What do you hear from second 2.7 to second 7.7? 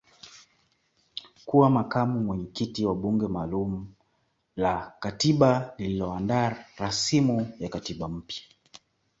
wa bunge maalum la katiba lililoandaa rasimu ya